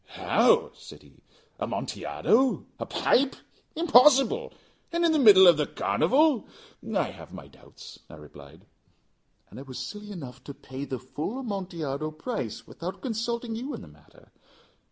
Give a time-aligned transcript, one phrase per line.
[0.07, 1.21] "How?" said he.
[1.59, 2.65] "Amontillado?
[2.79, 3.35] A pipe?
[3.75, 4.51] Impossible!
[4.91, 6.47] And in the middle of the carnival!"
[6.95, 8.65] "I have my doubts," I replied;
[9.51, 13.83] "and I was silly enough to pay the full Amontillado price without consulting you in
[13.83, 14.31] the matter.